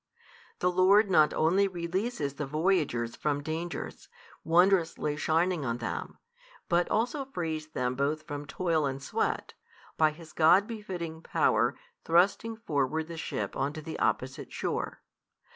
[0.57, 4.09] The Lord not only releases the voyagers from dangers,
[4.43, 6.17] wondrously shining on them,
[6.67, 9.53] but also frees them both from toil and sweat,
[9.97, 15.03] by His God befitting Power thrusting forward the ship on to the opposite shore.